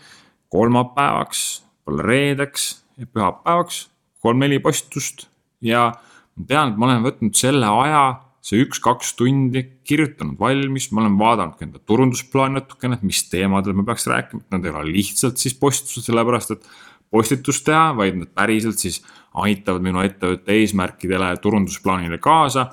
kolmapäevaks, 0.52 1.64
võib-olla 1.82 2.06
reedeks 2.06 2.68
pühapäevaks 3.02 3.86
kolm-neli 4.22 4.60
postitust 4.62 5.26
ja 5.60 5.90
ma 6.36 6.46
tean, 6.46 6.72
et 6.72 6.78
ma 6.78 6.88
olen 6.88 7.06
võtnud 7.06 7.36
selle 7.36 7.66
aja 7.82 8.04
see 8.42 8.62
üks-kaks 8.64 9.14
tundi 9.18 9.62
kirjutanud 9.86 10.38
valmis, 10.40 10.88
ma 10.90 11.04
olen 11.04 11.18
vaadanud 11.18 11.60
enda 11.62 11.80
turundusplaani 11.86 12.58
natukene, 12.58 12.98
et 12.98 13.04
mis 13.06 13.22
teemadel 13.30 13.76
ma 13.78 13.84
peaks 13.86 14.08
rääkima, 14.10 14.42
et 14.42 14.56
nad 14.56 14.64
ei 14.66 14.72
ole 14.74 14.88
lihtsalt 14.90 15.38
siis 15.38 15.54
postitused, 15.58 16.08
sellepärast 16.08 16.56
et 16.56 16.66
postitust 17.12 17.64
teha, 17.68 17.92
vaid 17.96 18.18
nad 18.18 18.32
päriselt 18.34 18.82
siis 18.82 18.98
aitavad 19.38 19.84
minu 19.84 20.02
ettevõtte 20.02 20.56
eesmärkidele 20.58 21.30
turundusplaanile 21.44 22.18
kaasa. 22.22 22.70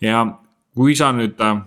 ja 0.00 0.24
kui 0.74 0.96
sa 0.98 1.12
nüüd 1.14 1.38
äh, 1.40 1.60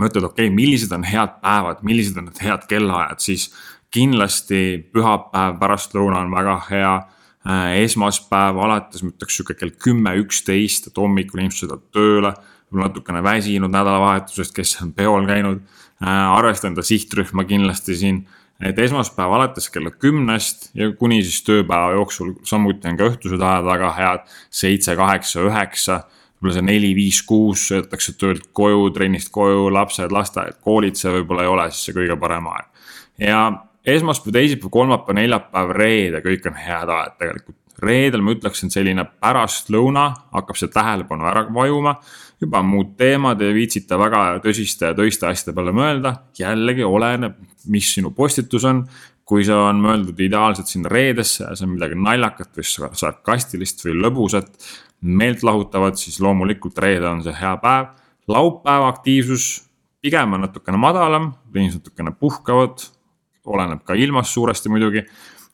mõtled, 0.00 0.26
okei 0.26 0.48
okay,, 0.48 0.54
millised 0.54 0.92
on 0.96 1.04
head 1.06 1.38
päevad, 1.44 1.84
millised 1.86 2.18
on 2.18 2.26
need 2.30 2.40
head 2.42 2.66
kellaajad, 2.70 3.22
siis 3.22 3.52
kindlasti 3.94 4.80
pühapäev 4.90 5.60
pärastlõuna 5.60 6.24
on 6.24 6.34
väga 6.34 6.56
hea 6.72 6.94
äh, 6.96 7.76
esmaspäev 7.84 8.58
alates, 8.66 9.04
ma 9.04 9.14
ütleks 9.14 9.38
sihuke 9.38 9.54
kell 9.60 9.76
kümme, 9.78 10.16
üksteist, 10.24 10.90
et 10.90 10.98
hommikul 10.98 11.44
inimesed 11.44 11.68
sõidavad 11.68 11.86
tööle 11.94 12.34
võib-olla 12.74 12.90
natukene 12.90 13.22
väsinud 13.22 13.70
nädalavahetusest, 13.70 14.54
kes 14.54 14.80
on 14.82 14.92
peol 14.92 15.26
käinud 15.26 15.60
äh,. 16.02 16.08
arvesta 16.08 16.68
enda 16.68 16.82
sihtrühma 16.82 17.44
kindlasti 17.46 17.94
siin, 17.96 18.24
et 18.60 18.78
esmaspäev 18.78 19.32
alates 19.32 19.70
kella 19.70 19.90
kümnest 19.90 20.70
ja 20.74 20.90
kuni 20.92 21.22
siis 21.22 21.42
tööpäeva 21.46 21.94
jooksul, 21.94 22.34
samuti 22.42 22.88
on 22.88 22.98
ka 22.98 23.08
õhtused 23.12 23.40
ajad 23.40 23.64
väga 23.64 23.92
head, 23.98 24.26
seitse, 24.50 24.96
kaheksa, 24.96 25.46
üheksa 25.46 26.02
võib-olla 26.44 26.54
see 26.58 26.66
neli, 26.66 26.94
viis, 26.94 27.22
kuus 27.24 27.68
sõidetakse 27.70 28.16
töölt 28.20 28.50
koju, 28.52 28.90
trennist 28.92 29.30
koju, 29.32 29.70
lapsed, 29.72 30.12
lasteaed, 30.12 30.58
koolid, 30.60 30.98
see 30.98 31.12
võib-olla 31.14 31.46
ei 31.46 31.52
ole 31.52 31.68
siis 31.70 31.88
see 31.88 31.96
kõige 31.96 32.18
parem 32.20 32.50
aeg. 32.52 32.66
ja 33.18 33.40
esmaspäev, 33.84 34.34
teisipäev, 34.34 34.70
kolmapäev, 34.70 35.16
neljapäev, 35.20 35.70
reede, 35.76 36.20
kõik 36.24 36.48
on 36.50 36.58
head 36.58 36.88
ajad 36.88 37.18
tegelikult. 37.18 37.63
Reedel 37.84 38.22
ma 38.24 38.34
ütleksin, 38.34 38.72
selline 38.72 39.04
pärastlõuna 39.20 40.06
hakkab 40.34 40.58
see 40.58 40.72
tähelepanu 40.72 41.26
ära 41.30 41.46
vajuma 41.54 41.98
juba 42.44 42.62
muud 42.66 42.94
teemad, 42.98 43.42
ei 43.42 43.54
viitsita 43.56 43.98
väga 43.98 44.22
tõsiste 44.44 44.90
ja 44.90 44.96
töiste 44.96 45.28
asjade 45.28 45.54
peale 45.56 45.74
mõelda. 45.76 46.14
jällegi 46.38 46.84
oleneb, 46.84 47.36
mis 47.66 47.92
sinu 47.94 48.10
postitus 48.10 48.64
on. 48.64 48.86
kui 49.24 49.40
see 49.40 49.56
on 49.56 49.78
mõeldud 49.80 50.18
ideaalselt 50.20 50.68
sinna 50.68 50.90
reedesse 50.92 51.46
ja 51.46 51.54
see 51.56 51.64
on 51.64 51.78
midagi 51.78 51.96
naljakat 51.96 52.58
või 52.58 52.90
sarkastilist 52.92 53.80
või 53.86 53.94
lõbusat, 54.02 54.50
meeltlahutavat, 55.00 55.96
siis 55.96 56.20
loomulikult 56.20 56.76
reede 56.78 57.08
on 57.08 57.22
see 57.24 57.32
hea 57.32 57.56
päev. 57.62 57.86
laupäeva 58.28 58.88
aktiivsus 58.88 59.64
pigem 60.02 60.32
on 60.36 60.44
natukene 60.44 60.76
madalam, 60.76 61.32
inimesed 61.54 61.80
natukene 61.80 62.12
puhkavad, 62.20 62.84
oleneb 63.46 63.80
ka 63.84 63.94
ilmast 63.94 64.36
suuresti 64.36 64.68
muidugi. 64.68 65.06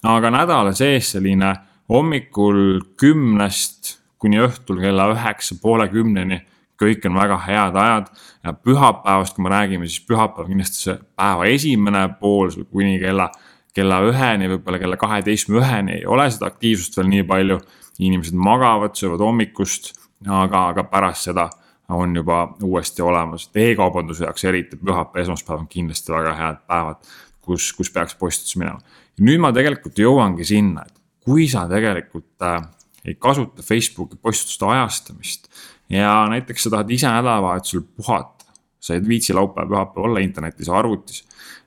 aga 0.03 0.31
nädala 0.31 0.73
sees 0.73 1.11
selline 1.13 1.55
hommikul 1.91 2.81
kümnest 3.01 3.97
kuni 4.21 4.39
õhtul 4.45 4.81
kella 4.83 5.09
üheksa, 5.15 5.57
poole 5.63 5.89
kümneni 5.91 6.41
kõik 6.81 7.05
on 7.09 7.17
väga 7.19 7.39
head 7.45 7.77
ajad. 7.77 8.11
ja 8.45 8.53
pühapäevast, 8.53 9.35
kui 9.37 9.45
me 9.45 9.51
räägime, 9.53 9.89
siis 9.89 10.05
pühapäev 10.09 10.49
kindlasti 10.49 10.85
see 10.85 10.99
päeva 11.17 11.47
esimene 11.47 12.07
pool 12.21 12.53
kuni 12.71 12.99
kella, 13.01 13.31
kella 13.75 14.01
üheni, 14.09 14.49
võib-olla 14.55 14.79
kella 14.81 14.97
kaheteistkümne 15.01 15.61
üheni 15.61 15.97
ei 15.99 16.07
ole 16.07 16.31
seda 16.31 16.49
aktiivsust 16.49 16.97
veel 16.97 17.11
nii 17.13 17.27
palju. 17.29 17.61
inimesed 18.01 18.33
magavad, 18.33 18.95
söövad 18.97 19.21
hommikust, 19.21 19.91
aga, 20.25 20.69
aga 20.71 20.85
pärast 20.89 21.27
seda 21.27 21.51
on 21.93 22.15
juba 22.17 22.55
uuesti 22.63 23.03
olemas, 23.03 23.45
et 23.45 23.57
e-kaubanduse 23.61 24.25
jaoks 24.25 24.45
eriti 24.49 24.79
pühapäev, 24.81 25.21
esmaspäev 25.27 25.59
on 25.59 25.67
kindlasti 25.69 26.13
väga 26.13 26.33
head 26.39 26.63
päevad, 26.67 27.11
kus, 27.45 27.73
kus 27.77 27.91
peaks 27.91 28.15
postitusi 28.15 28.59
minema. 28.59 28.81
nüüd 29.21 29.43
ma 29.43 29.53
tegelikult 29.53 30.01
jõuangi 30.01 30.49
sinna, 30.49 30.87
et 30.87 31.00
kui 31.25 31.49
sa 31.51 31.67
tegelikult 31.71 32.47
äh, 32.47 32.61
ei 33.05 33.17
kasuta 33.21 33.63
Facebooki 33.65 34.19
postituste 34.21 34.69
ajastamist 34.69 35.49
ja 35.91 36.27
näiteks 36.31 36.67
sa 36.67 36.75
tahad 36.77 36.91
ise 36.91 37.09
nädalavahetusel 37.09 37.85
puhata, 37.97 38.51
sa 38.81 38.97
ei 38.97 39.05
viitsi 39.07 39.35
laupäev, 39.37 39.69
pühapäev 39.69 40.09
olla 40.09 40.25
internetis, 40.25 40.69
arvutis 40.69 41.25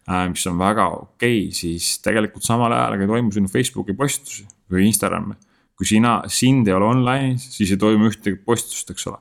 äh,, 0.10 0.28
mis 0.30 0.46
on 0.48 0.60
väga 0.60 0.88
okei 0.98 1.40
okay,, 1.48 1.56
siis 1.56 1.98
tegelikult 2.06 2.46
samal 2.46 2.74
ajal 2.74 3.00
ei 3.00 3.10
toimu 3.10 3.34
sinu 3.34 3.52
Facebooki 3.52 3.98
postitusi 3.98 4.48
või 4.72 4.88
Instagrami. 4.90 5.36
kui 5.74 5.88
sina, 5.90 6.22
sind 6.30 6.68
ei 6.70 6.74
ole 6.74 6.86
online'is, 6.86 7.48
siis 7.56 7.72
ei 7.74 7.82
toimu 7.82 8.12
ühtegi 8.12 8.38
postitust, 8.46 8.92
eks 8.94 9.08
ole 9.10 9.20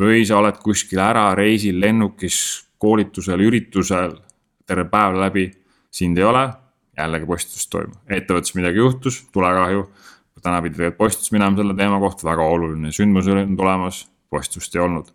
või 0.00 0.24
sa 0.28 0.40
oled 0.40 0.58
kuskil 0.60 1.00
ära 1.00 1.30
reisil, 1.36 1.78
lennukis, 1.80 2.38
koolitusel, 2.78 3.40
üritusel 3.40 4.18
terve 4.66 4.86
päev 4.90 5.16
läbi, 5.20 5.46
sind 5.92 6.18
ei 6.18 6.26
ole, 6.26 6.44
jällegi 6.96 7.28
postitus 7.28 7.66
toimub, 7.72 7.96
ettevõttes 8.08 8.54
midagi 8.56 8.82
juhtus, 8.82 9.22
tulekahju. 9.32 9.88
täna 10.42 10.60
pidi 10.62 10.76
tegelikult 10.76 10.98
postitus 11.00 11.32
minema 11.34 11.58
selle 11.58 11.74
teema 11.74 11.98
kohta, 11.98 12.26
väga 12.28 12.44
oluline 12.44 12.92
sündmus 12.94 13.26
on 13.32 13.56
tulemas, 13.58 14.04
postust 14.30 14.74
ei 14.76 14.82
olnud 14.84 15.10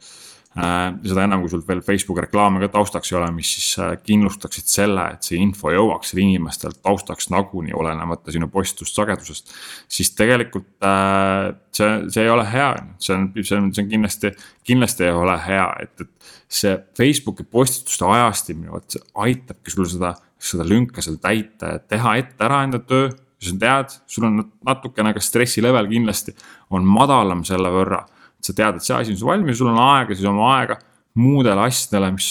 seda 0.52 1.24
enam, 1.24 1.44
kui 1.44 1.52
sul 1.54 1.62
veel 1.64 1.80
Facebooki 1.86 2.26
reklaame 2.26 2.60
ka 2.60 2.68
taustaks 2.74 3.14
ei 3.14 3.18
ole, 3.22 3.30
mis 3.32 3.54
siis 3.56 3.70
äh, 3.80 3.94
kindlustaksid 4.04 4.68
selle, 4.68 5.06
et 5.14 5.24
see 5.24 5.40
info 5.40 5.72
jõuaks 5.72 6.12
inimestelt 6.18 6.82
taustaks 6.84 7.30
nagunii, 7.32 7.72
olenemata 7.78 8.34
sinu 8.36 8.50
postistussagedusest. 8.52 9.54
siis 9.88 10.12
tegelikult 10.18 10.68
äh, 10.84 11.54
see, 11.72 11.94
see 12.12 12.26
ei 12.26 12.34
ole 12.34 12.46
hea, 12.52 12.74
see 13.00 13.16
on, 13.16 13.32
see 13.40 13.58
on, 13.62 13.72
see 13.72 13.86
on 13.86 13.90
kindlasti, 13.94 14.34
kindlasti 14.68 15.08
ei 15.08 15.16
ole 15.16 15.40
hea, 15.46 15.70
et, 15.86 16.04
et 16.04 16.32
see 16.52 16.76
Facebooki 17.00 17.48
postituste 17.48 18.10
ajastamine, 18.12 18.74
vot 18.76 18.92
see 18.92 19.08
aitabki 19.24 19.72
sul 19.72 19.88
seda, 19.88 20.18
seda 20.42 20.68
lünka 20.68 21.04
seal 21.06 21.22
täita 21.24 21.78
ja 21.78 21.84
teha 21.96 22.18
ette 22.20 22.50
ära 22.50 22.66
enda 22.68 22.84
töö 22.84 23.08
sa 23.42 23.56
tead, 23.58 23.94
sul 24.06 24.28
on 24.28 24.42
natukene 24.68 25.16
ka 25.16 25.24
stressi 25.24 25.64
level 25.64 25.88
kindlasti 25.90 26.36
on 26.76 26.84
madalam 26.86 27.46
selle 27.48 27.72
võrra 27.74 28.04
sa 28.46 28.56
tead, 28.58 28.78
et 28.78 28.86
see 28.86 28.96
asi 28.96 29.14
on 29.14 29.20
sul 29.20 29.32
valmis, 29.32 29.58
sul 29.60 29.72
on 29.72 29.80
aega, 29.82 30.16
siis 30.16 30.28
oma 30.30 30.48
aega 30.58 30.78
muudele 31.20 31.66
asjadele, 31.66 32.12
mis 32.16 32.30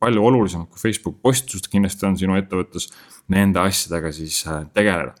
palju 0.00 0.24
olulisemad 0.24 0.70
kui 0.72 0.80
Facebook 0.80 1.18
postitused 1.24 1.68
kindlasti 1.72 2.08
on 2.08 2.16
sinu 2.16 2.36
ettevõttes, 2.38 2.88
nende 3.32 3.60
asjadega 3.60 4.12
siis 4.14 4.40
äh, 4.48 4.64
tegeleda. 4.76 5.14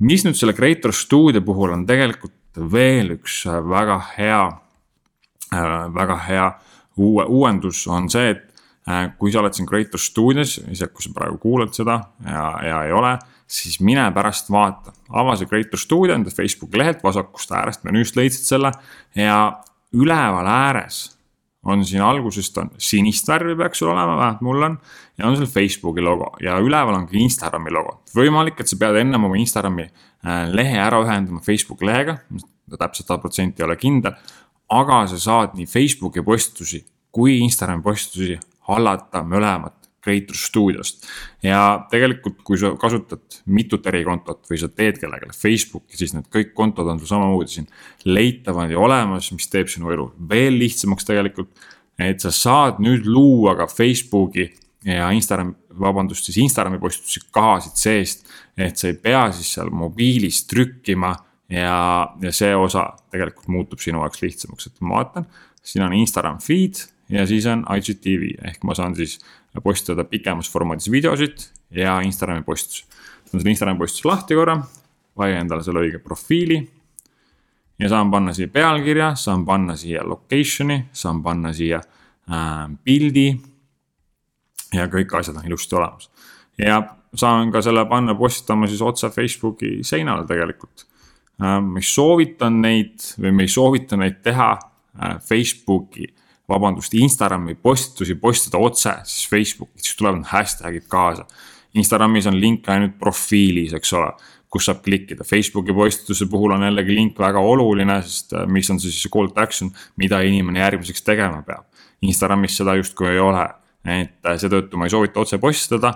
mis 0.00 0.24
nüüd 0.24 0.38
selle 0.38 0.56
Creator 0.56 0.94
Studio 0.96 1.42
puhul 1.44 1.74
on 1.74 1.84
tegelikult 1.86 2.34
veel 2.72 3.14
üks 3.18 3.44
äh, 3.46 3.60
väga 3.62 3.98
hea, 4.16 4.44
äh, 5.54 5.86
väga 5.94 6.16
hea 6.26 6.48
uue, 6.96 7.24
uuendus 7.28 7.86
on 7.86 8.08
see, 8.10 8.34
et 8.34 8.46
kui 9.20 9.30
sa 9.30 9.42
oled 9.42 9.54
siin 9.54 9.68
Creator 9.68 10.00
Studios, 10.00 10.56
isegi 10.64 10.90
kui 10.96 11.04
sa 11.04 11.12
praegu 11.14 11.38
kuulad 11.38 11.70
seda 11.76 12.00
ja, 12.26 12.46
ja 12.64 12.80
ei 12.88 12.94
ole 12.96 13.12
siis 13.50 13.80
mine 13.82 14.04
pärast 14.14 14.50
vaata, 14.52 14.92
ava 15.10 15.34
see 15.38 15.48
Creator 15.50 15.80
Studio 15.80 16.14
enda 16.14 16.30
Facebooki 16.30 16.78
lehelt 16.78 17.02
vasakust 17.02 17.50
äärest 17.52 17.86
menüüst 17.86 18.18
leidsid 18.18 18.46
selle 18.46 18.70
ja 19.18 19.40
üleval 19.96 20.46
ääres 20.46 21.08
on 21.64 21.82
siin 21.84 22.02
algusest 22.02 22.58
on 22.58 22.70
sinist 22.80 23.28
värvi 23.28 23.56
peaks 23.56 23.82
sul 23.82 23.90
olema, 23.92 24.16
vähemalt 24.16 24.40
mul 24.40 24.62
on. 24.62 24.78
ja 25.18 25.26
on 25.26 25.36
seal 25.36 25.50
Facebooki 25.50 26.00
logo 26.00 26.32
ja 26.40 26.58
üleval 26.58 26.94
on 26.94 27.08
ka 27.08 27.18
Instagrami 27.18 27.70
logo. 27.70 28.00
võimalik, 28.16 28.60
et 28.60 28.68
sa 28.68 28.78
pead 28.80 29.00
ennem 29.02 29.24
oma 29.28 29.36
Instagrami 29.36 29.84
äh, 29.84 30.46
lehe 30.52 30.78
ära 30.80 31.02
ühendama 31.04 31.42
Facebooki 31.44 31.88
lehega, 31.88 32.18
täpselt 32.70 33.06
sada 33.06 33.20
protsenti 33.20 33.62
ei 33.62 33.66
ole 33.68 33.76
kindel. 33.76 34.16
aga 34.70 35.02
sa 35.10 35.18
saad 35.18 35.58
nii 35.58 35.66
Facebooki 35.66 36.22
postitusi 36.22 36.84
kui 37.10 37.40
Instagrami 37.44 37.82
postitusi 37.82 38.38
hallata 38.70 39.24
mõlemat 39.26 39.79
Creator 40.04 40.36
Studiost. 40.36 41.04
ja 41.42 41.86
tegelikult, 41.90 42.40
kui 42.44 42.58
sa 42.58 42.72
kasutad 42.80 43.40
mitut 43.52 43.86
erikontot 43.86 44.46
või 44.48 44.60
sa 44.60 44.70
teed 44.72 45.00
kellelegi 45.00 45.36
Facebooki, 45.36 45.98
siis 45.98 46.14
need 46.16 46.30
kõik 46.32 46.54
kontod 46.56 46.88
on 46.88 47.00
sul 47.00 47.10
samamoodi 47.10 47.54
siin 47.56 47.68
leitavad 48.08 48.72
ja 48.72 48.80
olemas, 48.80 49.30
mis 49.36 49.48
teeb 49.52 49.68
sinu 49.72 49.92
elu 49.92 50.08
veel 50.30 50.56
lihtsamaks 50.60 51.08
tegelikult. 51.08 51.52
et 52.00 52.20
sa 52.20 52.30
saad 52.32 52.78
nüüd 52.80 53.04
luua 53.04 53.54
ka 53.58 53.66
Facebooki 53.68 54.48
ja 54.84 55.10
Instagram, 55.12 55.52
vabandust, 55.80 56.24
siis 56.24 56.38
Instagrami 56.40 56.78
postitusi 56.80 57.20
kahasid 57.30 57.76
seest. 57.76 58.24
et 58.56 58.76
sa 58.76 58.88
ei 58.88 58.94
pea 58.94 59.26
siis 59.32 59.52
seal 59.54 59.70
mobiilis 59.70 60.46
trükkima 60.48 61.14
ja, 61.50 62.08
ja 62.22 62.32
see 62.32 62.54
osa 62.56 62.90
tegelikult 63.10 63.48
muutub 63.48 63.80
sinu 63.82 64.00
jaoks 64.00 64.22
lihtsamaks, 64.22 64.66
et 64.66 64.80
ma 64.80 65.00
vaatan, 65.00 65.28
siin 65.62 65.84
on 65.84 65.92
Instagram 65.92 66.40
feed 66.40 66.86
ja 67.10 67.26
siis 67.26 67.46
on 67.50 67.64
IGTV 67.76 68.34
ehk 68.48 68.64
ma 68.64 68.74
saan 68.74 68.94
siis 68.96 69.18
postitada 69.62 70.04
pikemas 70.04 70.50
formaadis 70.50 70.90
videosid 70.90 71.46
ja 71.74 71.98
Instagrami 72.06 72.44
postitus. 72.46 72.84
võtan 73.26 73.40
selle 73.40 73.54
Instagrami 73.54 73.82
postuse 73.82 74.08
lahti 74.08 74.38
korra, 74.38 74.56
valin 75.18 75.42
endale 75.44 75.64
selle 75.66 75.82
õige 75.84 75.98
profiili. 76.02 76.60
ja 77.78 77.88
saan 77.88 78.10
panna 78.10 78.32
siia 78.36 78.48
pealkirja, 78.48 79.14
saan 79.14 79.44
panna 79.44 79.76
siia 79.76 80.04
location'i, 80.04 80.84
saan 80.92 81.22
panna 81.22 81.52
siia 81.52 81.80
äh, 82.30 82.70
pildi. 82.84 83.40
ja 84.74 84.86
kõik 84.86 85.14
asjad 85.18 85.36
on 85.36 85.46
ilusti 85.46 85.74
olemas 85.74 86.10
ja 86.58 86.82
saan 87.14 87.50
ka 87.52 87.62
selle 87.62 87.84
panna 87.88 88.14
postitama 88.14 88.68
siis 88.70 88.82
otse 88.82 89.10
Facebooki 89.10 89.80
seinale 89.82 90.26
tegelikult 90.26 90.86
äh,. 91.42 91.58
ma 91.60 91.78
ei 91.78 91.86
soovita 91.86 92.50
neid 92.50 93.02
või 93.18 93.34
me 93.34 93.46
ei 93.48 93.48
soovita 93.48 93.96
neid 93.96 94.22
teha 94.22 94.52
äh, 94.54 95.18
Facebooki 95.18 96.06
vabandust, 96.50 96.94
Instagrami 96.98 97.54
postitusi 97.54 98.16
postitada 98.20 98.60
otse 98.66 98.96
siis 99.04 99.28
Facebooki, 99.30 99.78
siis 99.82 99.96
tulevad 99.98 100.26
hashtag'id 100.32 100.88
kaasa. 100.90 101.26
Instagramis 101.78 102.26
on 102.26 102.38
link 102.40 102.68
ainult 102.68 102.96
profiilis, 102.98 103.74
eks 103.78 103.92
ole, 103.94 104.10
kus 104.50 104.66
saab 104.66 104.82
klikkida, 104.82 105.24
Facebooki 105.26 105.74
postituse 105.74 106.26
puhul 106.30 106.56
on 106.56 106.66
jällegi 106.66 106.96
link 106.96 107.18
väga 107.22 107.42
oluline, 107.46 108.00
sest 108.02 108.34
äh, 108.34 108.46
mis 108.50 108.70
on 108.72 108.80
see 108.82 108.90
siis 108.90 109.10
call 109.12 109.30
to 109.30 109.42
action, 109.42 109.70
mida 110.00 110.18
inimene 110.26 110.62
järgmiseks 110.64 111.06
tegema 111.06 111.44
peab. 111.46 111.68
Instagramis 112.02 112.56
seda 112.58 112.74
justkui 112.80 113.12
ei 113.12 113.22
ole, 113.22 113.46
et 113.86 114.26
äh, 114.26 114.38
seetõttu 114.40 114.80
ma 114.80 114.88
ei 114.88 114.94
soovita 114.94 115.22
otse 115.22 115.38
postitada, 115.42 115.94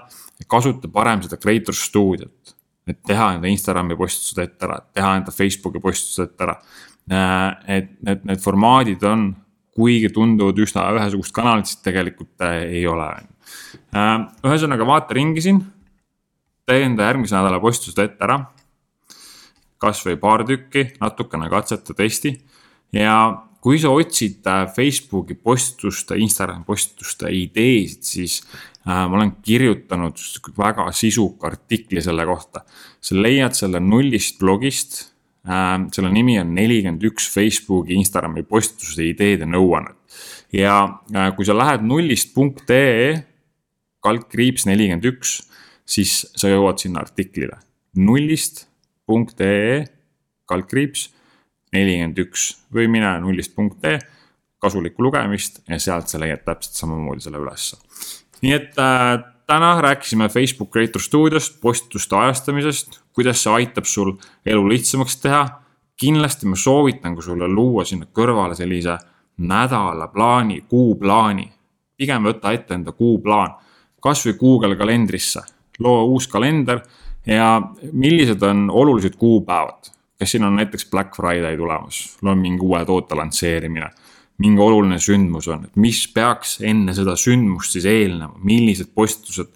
kasuta 0.50 0.90
parem 0.92 1.24
seda 1.24 1.40
Creator 1.40 1.74
Studio't. 1.74 2.54
et 2.84 2.98
teha 3.00 3.30
enda 3.32 3.48
Instagrami 3.48 3.96
postitused 3.96 4.42
ette 4.42 4.66
ära, 4.66 4.74
teha 4.92 5.14
enda 5.16 5.32
Facebooki 5.32 5.80
postitused 5.80 6.26
ette 6.28 6.44
ära. 6.44 6.58
Äh, 7.10 7.78
et 7.78 7.94
need, 8.04 8.26
need 8.28 8.42
formaadid 8.44 9.02
on 9.08 9.30
kuigi 9.74 10.10
tunduvad 10.14 10.58
üsna 10.62 10.86
ühesugust 10.94 11.34
kanalit, 11.34 11.68
siis 11.70 11.82
tegelikult 11.84 12.44
äh, 12.46 12.62
ei 12.78 12.84
ole. 12.86 13.08
Äh, 13.94 14.12
ühesõnaga 14.46 14.86
vaata 14.88 15.16
ringi 15.16 15.42
siin, 15.44 15.62
tee 16.68 16.84
enda 16.86 17.08
järgmise 17.08 17.36
nädala 17.36 17.60
postitused 17.62 18.02
ette 18.04 18.26
ära. 18.26 18.44
kasvõi 19.84 20.14
paar 20.16 20.46
tükki, 20.48 20.94
natukene 21.00 21.50
katseta, 21.52 21.92
testi 21.92 22.30
ja 22.94 23.16
kui 23.60 23.76
sa 23.82 23.90
otsid 23.92 24.46
äh, 24.48 24.62
Facebooki 24.72 25.34
postituste, 25.34 26.16
Instagrami 26.16 26.64
postituste 26.64 27.32
ideesid, 27.34 28.02
siis 28.02 28.38
ma 28.84 29.08
olen 29.16 29.30
kirjutanud 29.40 30.18
väga 30.58 30.90
sisuka 30.92 31.46
artikli 31.48 32.02
selle 32.04 32.26
kohta. 32.28 32.60
sa 33.00 33.14
leiad 33.16 33.56
selle 33.56 33.80
nullist 33.80 34.38
blogist 34.38 35.13
selle 35.44 36.10
nimi 36.12 36.38
on 36.40 36.54
nelikümmend 36.56 37.02
üks 37.04 37.26
Facebooki, 37.32 37.94
Instagrami 37.98 38.44
postituste 38.48 39.04
ideede 39.04 39.44
nõuannet. 39.48 39.96
ja 40.52 41.02
äh, 41.14 41.32
kui 41.36 41.44
sa 41.44 41.56
lähed 41.56 41.84
nullist.ee 41.84 43.24
kaldkriips 44.04 44.66
nelikümmend 44.68 45.04
üks, 45.10 45.42
siis 45.84 46.24
sa 46.36 46.48
jõuad 46.48 46.80
sinna 46.80 47.02
artiklile. 47.04 47.58
nullist.ee 47.96 49.84
kaldkriips 50.48 51.10
nelikümmend 51.72 52.18
üks 52.24 52.48
või 52.72 52.88
mine 52.88 53.18
nullist.ee 53.20 53.98
kasulikku 54.64 55.04
lugemist 55.04 55.60
ja 55.68 55.76
sealt 55.78 56.08
sa 56.08 56.20
leiad 56.22 56.44
täpselt 56.46 56.78
samamoodi 56.78 57.20
selle 57.20 57.42
ülesse. 57.42 57.76
nii 58.40 58.56
et 58.56 58.80
äh, 58.80 59.33
täna 59.46 59.80
rääkisime 59.80 60.28
Facebook 60.28 60.70
Creator 60.70 61.02
Studiost, 61.02 61.60
postituste 61.60 62.16
ajastamisest, 62.16 63.00
kuidas 63.12 63.42
see 63.42 63.52
aitab 63.52 63.84
sul 63.84 64.12
elu 64.46 64.68
lihtsamaks 64.68 65.16
teha. 65.16 65.48
kindlasti 65.96 66.46
ma 66.46 66.56
soovitan 66.56 67.14
ka 67.16 67.22
sulle 67.22 67.46
luua 67.48 67.84
sinna 67.84 68.06
kõrvale 68.06 68.54
sellise 68.54 68.98
nädalaplaani, 69.38 70.64
kuuplaani. 70.68 71.52
pigem 71.96 72.24
võta 72.24 72.52
ette 72.52 72.74
enda 72.74 72.92
kuuplaan, 72.92 73.54
kasvõi 74.02 74.32
Google 74.38 74.76
kalendrisse, 74.76 75.40
loo 75.78 76.04
uus 76.04 76.26
kalender 76.28 76.80
ja 77.26 77.62
millised 77.92 78.42
on 78.42 78.70
olulised 78.70 79.16
kuupäevad. 79.16 79.90
kas 80.18 80.30
siin 80.30 80.44
on 80.44 80.56
näiteks 80.56 80.90
Black 80.90 81.16
Friday 81.16 81.56
tulemas, 81.56 82.18
on 82.22 82.38
mingi 82.38 82.62
uue 82.62 82.84
toote 82.84 83.14
lansseerimine 83.14 83.90
mingi 84.42 84.60
oluline 84.60 84.98
sündmus 85.02 85.46
on, 85.52 85.66
et 85.68 85.76
mis 85.80 86.00
peaks 86.10 86.58
enne 86.66 86.94
seda 86.96 87.14
sündmust 87.18 87.76
siis 87.76 87.86
eelnema, 87.86 88.34
millised 88.42 88.90
postitused. 88.94 89.52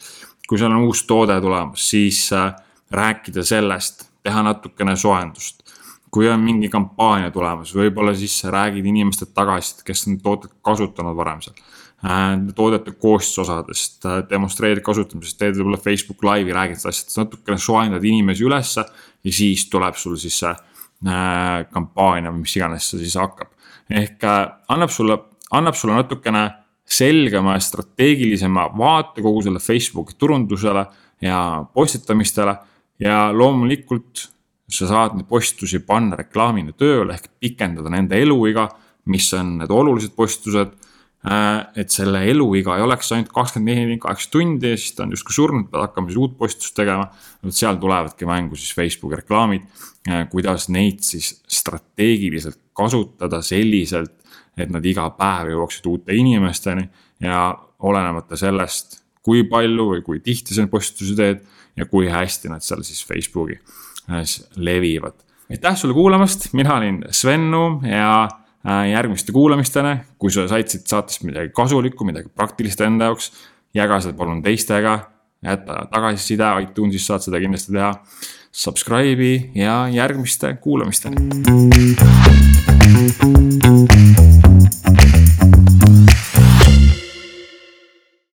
kui 0.48 0.56
seal 0.56 0.72
on 0.72 0.86
uus 0.88 1.02
toode 1.04 1.34
tulemas, 1.44 1.82
siis 1.90 2.22
äh, 2.32 2.54
rääkida 2.94 3.42
sellest, 3.44 4.06
teha 4.24 4.42
natukene 4.46 4.96
soojendust. 4.96 5.64
kui 6.10 6.28
on 6.28 6.40
mingi 6.40 6.70
kampaania 6.72 7.30
tulemas, 7.30 7.74
võib-olla 7.76 8.14
siis 8.16 8.38
räägid 8.48 8.86
inimestele 8.88 9.28
tagasisidet, 9.34 9.84
kes 9.84 10.06
on 10.08 10.14
toodet 10.24 10.54
kasutanud 10.64 11.16
varem 11.16 11.42
seal 11.44 11.58
äh,. 11.58 12.38
toodete 12.54 12.94
koostisosadest 13.02 14.06
äh,, 14.06 14.22
demonstreerid 14.30 14.84
kasutamisest, 14.86 15.38
teed 15.38 15.58
võib-olla 15.58 15.82
Facebook 15.82 16.24
Live'i, 16.24 16.54
räägid 16.54 16.80
asjadest, 16.80 17.18
natukene 17.18 17.58
soojendad 17.58 18.04
inimesi 18.04 18.46
ülesse. 18.46 18.86
ja 19.24 19.32
siis 19.32 19.66
tuleb 19.68 19.98
sul 19.98 20.16
siis 20.16 20.38
see 20.38 20.54
kampaania 21.72 22.32
või 22.32 22.42
mis 22.42 22.56
iganes 22.56 22.90
see 22.90 23.04
siis 23.04 23.14
hakkab. 23.18 23.52
Ehk 23.90 24.24
äh, 24.24 24.40
annab 24.68 24.92
sulle, 24.92 25.18
annab 25.50 25.76
sulle 25.76 25.96
natukene 25.96 26.46
selgema 26.88 27.56
ja 27.56 27.60
strateegilisema 27.60 28.70
vaate 28.78 29.22
kogu 29.22 29.42
selle 29.44 29.60
Facebooki 29.60 30.16
turundusele 30.18 30.86
ja 31.20 31.64
postitamistele. 31.74 32.56
ja 32.98 33.30
loomulikult 33.32 34.24
sa 34.68 34.88
saad 34.88 35.14
neid 35.14 35.28
postitusi 35.28 35.78
panna 35.86 36.16
reklaamina 36.18 36.74
tööle 36.76 37.14
ehk 37.14 37.28
pikendada 37.40 37.92
nende 37.92 38.18
eluiga, 38.18 38.66
mis 39.08 39.30
on 39.38 39.56
need 39.62 39.72
olulised 39.72 40.16
postitused. 40.16 40.74
Äh, 41.28 41.80
et 41.82 41.90
selle 41.90 42.20
eluiga 42.30 42.76
ei 42.78 42.84
oleks 42.84 43.08
ainult 43.12 43.32
kakskümmend 43.34 43.80
neli, 43.80 43.96
kaheksa 43.98 44.30
tundi 44.30 44.70
ja 44.70 44.78
siis 44.78 44.94
ta 44.94 45.02
on 45.02 45.14
justkui 45.16 45.34
surnud, 45.34 45.66
pead 45.66 45.82
hakkama 45.82 46.12
siis 46.12 46.20
uut 46.22 46.36
postitust 46.38 46.76
tegema. 46.78 47.08
vot 47.42 47.54
seal 47.54 47.80
tulevadki 47.80 48.26
mängu 48.26 48.56
siis 48.56 48.74
Facebooki 48.76 49.18
reklaamid, 49.18 49.64
äh, 50.06 50.28
kuidas 50.30 50.68
neid 50.70 51.02
siis 51.02 51.40
strateegiliselt 51.50 52.60
kasutada 52.78 53.42
selliselt, 53.42 54.14
et 54.58 54.70
nad 54.74 54.84
iga 54.86 55.08
päev 55.18 55.52
jõuaksid 55.52 55.86
uute 55.90 56.16
inimesteni 56.18 56.86
ja 57.22 57.50
olenemata 57.86 58.38
sellest, 58.38 59.02
kui 59.22 59.44
palju 59.48 59.90
või 59.92 60.02
kui 60.06 60.20
tihti 60.24 60.54
sa 60.54 60.64
neid 60.64 60.72
postitusi 60.72 61.16
teed 61.18 61.44
ja 61.78 61.86
kui 61.90 62.08
hästi 62.10 62.50
nad 62.50 62.64
seal 62.64 62.82
siis 62.86 63.04
Facebooki 63.06 63.58
levivad. 64.56 65.14
aitäh 65.50 65.76
sulle 65.76 65.94
kuulamast, 65.94 66.48
mina 66.52 66.74
olin 66.76 67.04
Sven 67.10 67.50
Nuum 67.50 67.84
ja 67.84 68.24
äh, 68.24 68.90
järgmiste 68.90 69.32
kuulamisteni, 69.32 69.96
kui 70.18 70.30
sa 70.30 70.48
said 70.48 70.68
siit 70.68 70.86
saatest 70.86 71.22
midagi 71.22 71.52
kasulikku, 71.54 72.04
midagi 72.04 72.28
praktilist 72.34 72.80
enda 72.80 73.10
jaoks, 73.10 73.32
jaga 73.74 74.00
seda 74.00 74.16
palun 74.16 74.42
teistega, 74.42 74.98
jäta 75.44 75.84
tagasiside, 75.92 76.48
iTunesis 76.64 77.06
saad 77.06 77.28
seda 77.28 77.40
kindlasti 77.42 77.76
teha. 77.76 77.92
Subscribe'i 78.58 79.50
ja 79.54 79.84
järgmiste 79.92 80.54
kuulamisteni. 80.64 82.27